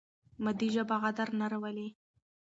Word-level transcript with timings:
مادي 0.43 0.67
ژبه 0.75 0.95
غدر 1.03 1.27
نه 1.39 1.45
راولي. 1.51 1.87